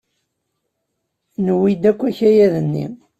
Newwi-d 1.43 1.83
akk 1.91 2.01
akayad-nni. 2.09 2.85